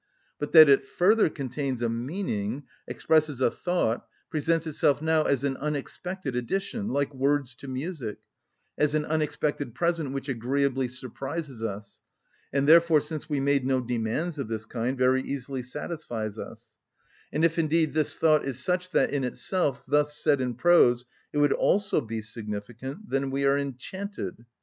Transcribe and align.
But 0.39 0.51
that 0.53 0.67
it 0.67 0.83
further 0.87 1.29
contains 1.29 1.83
a 1.83 1.87
meaning, 1.87 2.63
expresses 2.87 3.39
a 3.39 3.51
thought, 3.51 4.03
presents 4.31 4.65
itself 4.65 4.99
now 4.99 5.25
as 5.25 5.43
an 5.43 5.57
unexpected 5.57 6.35
addition, 6.35 6.87
like 6.87 7.13
words 7.13 7.53
to 7.57 7.67
music—as 7.67 8.95
an 8.95 9.05
unexpected 9.05 9.75
present 9.75 10.11
which 10.11 10.27
agreeably 10.27 10.87
surprises 10.87 11.61
us—and 11.63 12.67
therefore, 12.67 12.99
since 12.99 13.29
we 13.29 13.39
made 13.39 13.63
no 13.63 13.79
demands 13.79 14.39
of 14.39 14.47
this 14.47 14.65
kind, 14.65 14.97
very 14.97 15.21
easily 15.21 15.61
satisfies 15.61 16.39
us; 16.39 16.73
and 17.31 17.45
if 17.45 17.59
indeed 17.59 17.93
this 17.93 18.15
thought 18.15 18.43
is 18.43 18.57
such 18.57 18.89
that, 18.89 19.11
in 19.11 19.23
itself, 19.23 19.83
thus 19.87 20.15
said 20.17 20.41
in 20.41 20.55
prose, 20.55 21.05
it 21.31 21.37
would 21.37 21.53
also 21.53 22.01
be 22.01 22.23
significant, 22.23 23.07
then 23.07 23.29
we 23.29 23.45
are 23.45 23.55
enchanted. 23.55 24.45